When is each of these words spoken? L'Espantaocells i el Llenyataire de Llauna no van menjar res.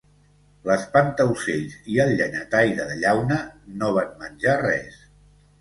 L'Espantaocells 0.69 1.75
i 1.95 1.99
el 2.05 2.15
Llenyataire 2.21 2.89
de 2.93 2.97
Llauna 3.05 3.39
no 3.83 3.91
van 3.99 4.13
menjar 4.25 4.57
res. 4.65 4.99